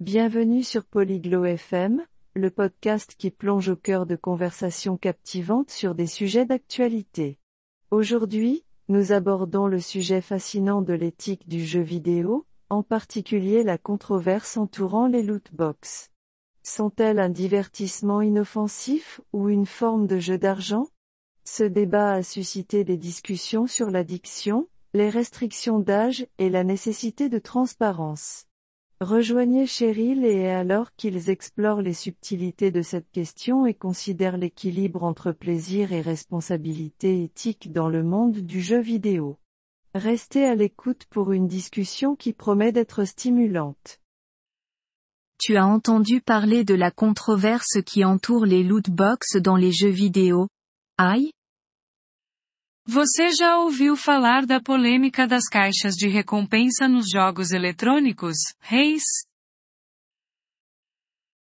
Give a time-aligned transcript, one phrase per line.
[0.00, 2.04] Bienvenue sur Polyglot FM,
[2.34, 7.38] le podcast qui plonge au cœur de conversations captivantes sur des sujets d'actualité.
[7.90, 14.58] Aujourd'hui, nous abordons le sujet fascinant de l'éthique du jeu vidéo, en particulier la controverse
[14.58, 16.10] entourant les loot box.
[16.62, 20.88] Sont-elles un divertissement inoffensif ou une forme de jeu d'argent?
[21.44, 27.38] Ce débat a suscité des discussions sur l'addiction, les restrictions d'âge et la nécessité de
[27.38, 28.45] transparence.
[29.00, 35.32] Rejoignez Cheryl et alors qu'ils explorent les subtilités de cette question et considèrent l'équilibre entre
[35.32, 39.36] plaisir et responsabilité éthique dans le monde du jeu vidéo.
[39.94, 44.00] Restez à l'écoute pour une discussion qui promet d'être stimulante.
[45.38, 49.90] Tu as entendu parler de la controverse qui entoure les loot box dans les jeux
[49.90, 50.48] vidéo?
[50.96, 51.32] Aïe
[52.88, 59.02] Você já ouviu falar da polêmica das caixas de recompensa nos jogos eletrônicos, Reis?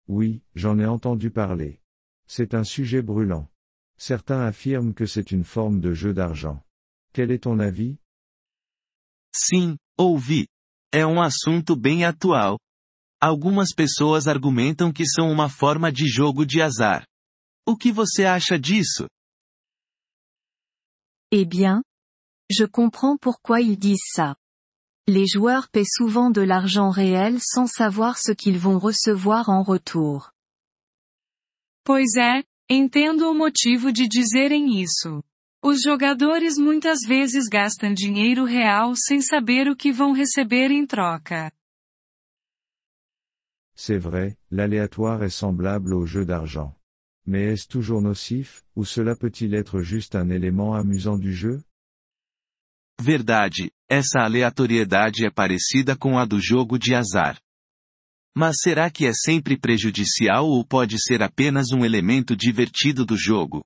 [0.08, 1.82] Oui, j'en ai entendu parler.
[2.26, 3.46] C'est un sujet brûlant.
[3.98, 6.62] Certains affirment que c'est une forme de jeu d'argent.
[7.12, 7.98] Quel est ton avis?
[9.30, 10.46] Sim, ouvi.
[10.90, 12.58] É um assunto bem atual.
[13.20, 17.04] Algumas pessoas argumentam que são uma forma de jogo de azar.
[17.66, 19.06] O que você acha disso?
[21.30, 21.82] Eh bien,
[22.50, 24.36] je comprends pourquoi ils disent ça.
[25.06, 30.32] Les joueurs paient souvent de l'argent réel sans savoir ce qu'ils vont recevoir en retour.
[31.84, 35.22] Pois é, entendo o motivo de dizerem isso.
[35.62, 41.50] Os jogadores muitas vezes gastam dinheiro real sem saber o que vão receber em troca.
[43.74, 46.74] C'est vrai, l'aléatoire est semblable au jeu d'argent.
[47.26, 51.62] Mais est-ce toujours nocif, ou cela peut-il être juste un élément amusant du jeu?
[53.00, 57.40] Verdade, essa aleatoriedade é parecida com a do jogo de azar.
[58.36, 63.64] Mas será que é sempre prejudicial ou pode ser apenas um elemento divertido do jogo?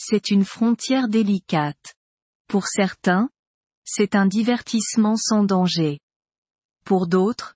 [0.00, 1.94] C'est une frontière délicate.
[2.48, 3.28] Pour certains,
[3.84, 6.00] c'est un divertissement sans danger.
[6.84, 7.54] Pour d'autres,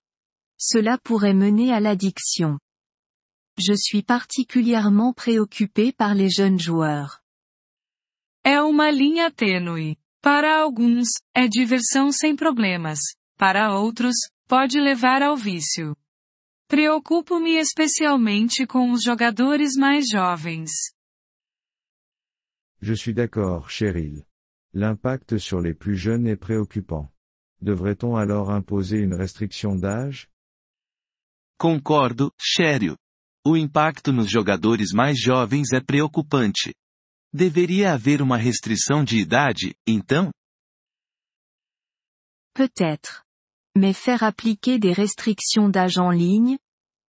[0.58, 2.58] cela pourrait mener à l'addiction.
[3.58, 7.20] Je suis particulièrement préoccupé par les jeunes joueurs.
[8.44, 9.96] É uma linha tênue.
[10.20, 12.98] Para alguns, é diversão sem problemas.
[13.36, 14.14] Para outros,
[14.48, 15.96] pode levar ao vício.
[16.68, 20.70] Preocupo-me especialmente com os jogadores mais jovens.
[22.80, 24.24] Je suis d'accord, Cheryl.
[24.72, 27.12] L'impact sur les plus jeunes est préoccupant.
[27.60, 30.28] Devrait-on alors imposer une restriction d'âge?
[31.58, 32.96] Concordo, Chério.
[33.44, 36.72] O impacto nos jogadores mais jovens é preocupante.
[37.34, 40.30] Deveria haver uma restrição de idade, então?
[42.54, 43.24] Peut-être.
[43.76, 46.58] Mais faire appliquer des restrictions d'âge en ligne,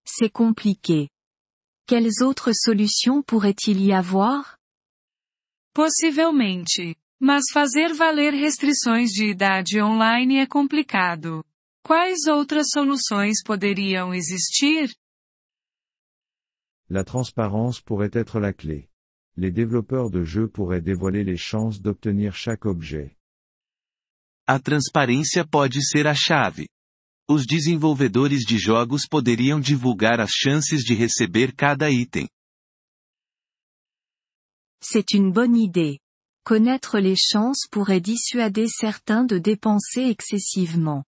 [0.08, 1.10] c'est compliqué.
[1.86, 4.58] Quelles autres solutions pourrait-il y avoir?
[5.76, 6.96] Possivelmente.
[7.22, 11.44] Mas fazer valer restrições de idade online é complicado.
[11.86, 14.96] Quais outras soluções poderiam existir?
[16.94, 18.88] La transparence pourrait être la clé.
[19.36, 23.18] Les développeurs de jeux pourraient dévoiler les chances d'obtenir chaque objet.
[24.46, 26.68] A transparência pode ser a chave.
[27.28, 32.28] Os desenvolvedores de jogos poderiam divulgar as chances de receber cada item.
[34.80, 35.98] C'est une bonne idée.
[36.46, 41.04] Connaître les chances pourrait dissuader certains de dépenser excessivement.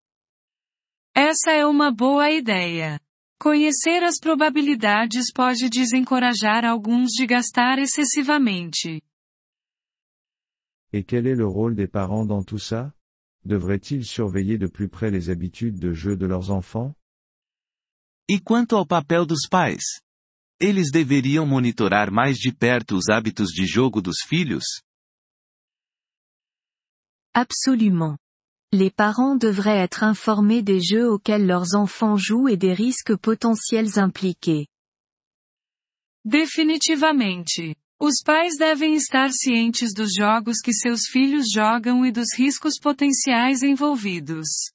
[1.13, 2.99] Essa é uma boa ideia.
[3.39, 9.01] Conhecer as probabilidades pode desencorajar alguns de gastar excessivamente.
[10.93, 12.93] Et quel est le rôle des parents dans tout ça?
[13.43, 16.95] Devraient-ils surveiller de plus près les habitudes de jeu de leurs enfants?
[18.29, 20.01] E quanto ao papel dos pais?
[20.59, 24.63] Eles deveriam monitorar mais de perto os hábitos de jogo dos filhos?
[27.33, 28.17] Absolument.
[28.77, 33.97] Les parents devraient être informés des jeux auxquels leurs enfants jouent et des risques potentiels
[33.97, 34.67] impliqués.
[36.25, 37.77] Definitivamente.
[38.01, 43.63] Os pais devem estar cientes dos jogos que seus filhos jogam e dos riscos potenciais
[43.63, 44.73] envolvidos.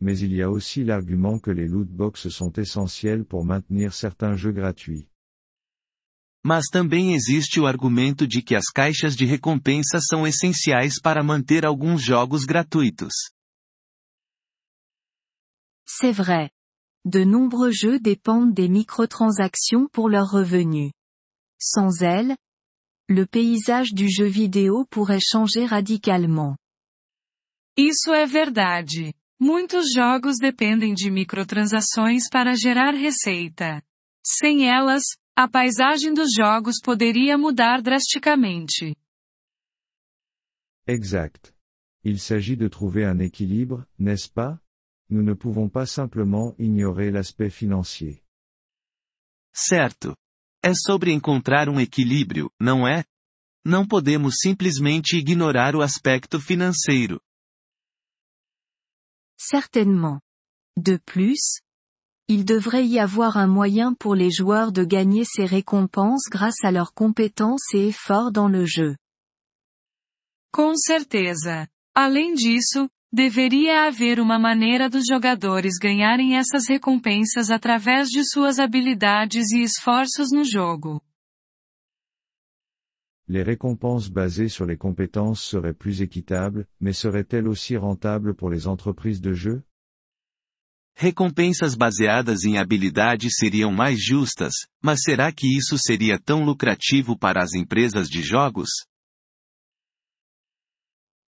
[0.00, 4.34] Mais il y a aussi l'argument que les loot box sont essentiels pour maintenir certains
[4.34, 5.06] jeux gratuits.
[6.44, 11.64] Mas também existe o argumento de que as caixas de recompensa são essenciais para manter
[11.64, 13.12] alguns jogos gratuitos.
[15.86, 16.50] C'est vrai.
[17.04, 20.92] De nombreux jeux dépendent des microtransactions pour leurs revenus.
[21.60, 22.36] Sans elles,
[23.08, 26.56] le paysage du jeu vidéo pourrait changer radicalement.
[27.76, 29.14] Isso é verdade.
[29.40, 33.80] Muitos jogos dependem de microtransações para gerar receita.
[34.22, 35.04] Sem elas,
[35.40, 38.96] a paisagem dos jogos poderia mudar drasticamente.
[40.84, 41.54] Exact.
[42.02, 44.60] Il s'agit de trouver un équilibre, n'est-ce pas
[45.08, 48.20] Nous ne pouvons pas simplement ignorer l'aspect financier.
[49.54, 50.16] Certo.
[50.60, 53.04] É sobre encontrar um equilíbrio, não é?
[53.64, 57.20] Não podemos simplesmente ignorar o aspecto financeiro.
[59.38, 60.20] Certainement.
[60.76, 61.60] De plus,
[62.28, 66.70] il devrait y avoir un moyen pour les joueurs de gagner ces récompenses grâce à
[66.70, 68.96] leurs compétences et efforts dans le jeu.
[70.52, 71.66] Com certeza.
[71.94, 79.50] Além disso, deveria haver uma maneira dos jogadores ganharem essas recompensas através de suas habilidades
[79.50, 81.00] e esforços no jogo.
[83.26, 88.66] Les récompenses basées sur les compétences seraient plus équitables, mais seraient-elles aussi rentables pour les
[88.66, 89.62] entreprises de jeu?
[91.00, 94.52] Recompensas baseadas em habilidade seriam mais justas,
[94.82, 98.68] mas será que isso seria tão lucrativo para as empresas de jogos?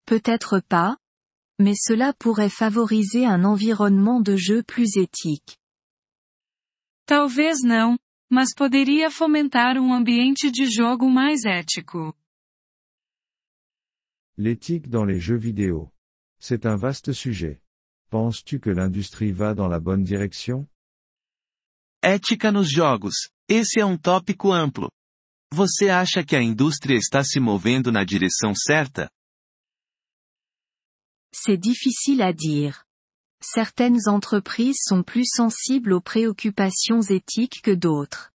[0.04, 0.96] Peut-être pas,
[1.56, 5.56] mais cela pourrait favoriser un environnement de jeu plus éthique.
[7.06, 7.96] Talvez não,
[8.28, 12.12] mas poderia fomentar um ambiente de jogo mais ético.
[14.36, 15.92] L'éthique dans les jeux vidéo.
[16.40, 17.62] C'est un vaste sujet.
[18.10, 20.66] Penses-tu que l'industrie va dans la bonne direction
[22.02, 23.30] Ética nos jogos.
[23.48, 24.90] Esse é um tópico amplo.
[25.52, 29.08] Você acha que a indústria está se movendo na direção certa?
[31.32, 32.84] C'est difficile à dire.
[33.40, 38.30] Certaines entreprises sont plus sensibles aux préoccupations éthiques que d'autres.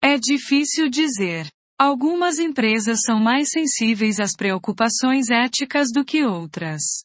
[0.00, 1.50] É difícil dizer.
[1.78, 7.04] Algumas empresas são mais sensíveis às preocupações éticas do que outras.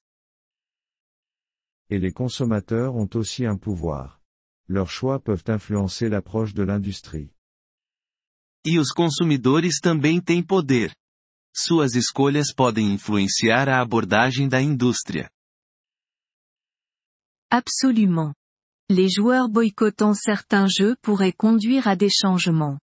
[1.90, 4.22] Et les consommateurs ont aussi un pouvoir.
[4.68, 7.32] Leurs choix peuvent influencer l'approche de l'industrie.
[8.66, 10.94] E os consumidores também têm poder.
[11.56, 15.30] Suas escolhas podem influenciar a abordagem da indústria.
[17.50, 18.34] Absolument.
[18.90, 22.78] Les joueurs boycottant certains jeux pourraient conduire à des changements.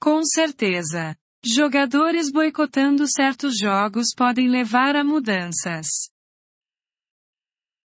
[0.00, 1.16] Com certeza.
[1.44, 6.10] Jogadores boicotando certos jogos podem levar a mudanças.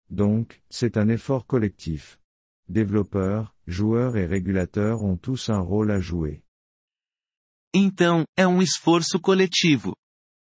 [0.08, 2.19] Donc, c'est un effort collectif.
[2.69, 6.43] Développeurs, joueurs et régulateurs ont tous un rôle à jouer.
[7.75, 9.97] Então, é um esforço coletivo.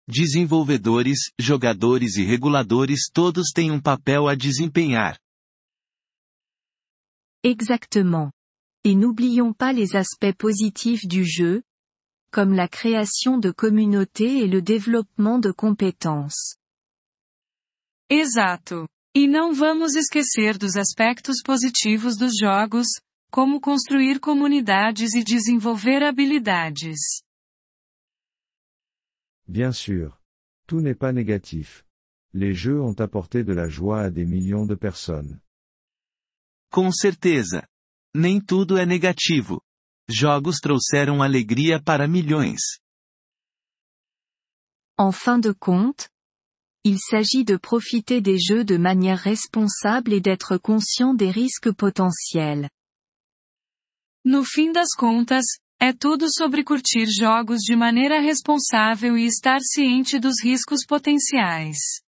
[0.08, 5.18] Desenvolvedores, jogadores e reguladores todos têm um papel a desempenhar.
[7.44, 8.32] Exactement.
[8.84, 11.62] Et n'oublions pas les aspects positifs du jeu,
[12.32, 16.56] comme la création de communautés et le développement de compétences.
[18.08, 18.88] Exato.
[19.14, 22.86] E não vamos esquecer dos aspectos positivos dos jogos,
[23.30, 27.22] como construir comunidades e desenvolver habilidades.
[29.46, 30.16] Bien sûr.
[30.66, 31.84] Tout n'est pas négatif.
[32.34, 35.40] Les jeux ont apporté de la joie à des millions de personnes.
[36.70, 37.66] Com certeza.
[38.14, 39.62] Nem tudo é negativo.
[40.10, 42.60] Jogos trouxeram alegria para milhões.
[44.98, 46.08] En fin de compte,
[46.88, 52.70] il s'agit de profiter des jeux de manière responsable et d'être conscient des risques potentiels.
[54.24, 55.44] No fim das contas,
[55.78, 62.02] é tudo sobre curtir jogos de maneira responsável e estar ciente dos riscos potenciais.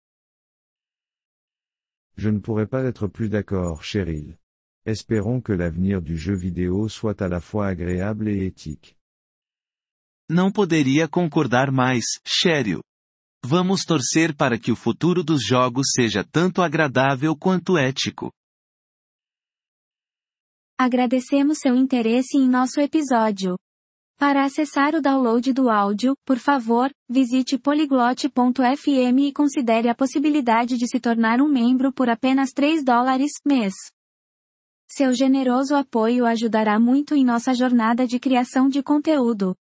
[2.16, 4.38] Je ne pourrais pas être plus d'accord, Cheryl.
[4.87, 8.95] Espérons que l'avenir du jeu vidéo soit à la fois agréable et éthique.
[10.28, 12.86] Não poderia concordar mais, Cheryl.
[13.49, 18.33] Vamos torcer para que o futuro dos jogos seja tanto agradável quanto ético.
[20.76, 23.57] Agradecemos seu interesse em nosso episódio.
[24.19, 30.88] Para acessar o download do áudio, por favor, visite poliglote.fm e considere a possibilidade de
[30.88, 33.75] se tornar um membro por apenas 3 dólares mês.
[34.91, 39.55] Seu generoso apoio ajudará muito em nossa jornada de criação de conteúdo.